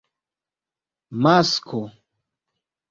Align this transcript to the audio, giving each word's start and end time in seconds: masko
masko 1.21 1.81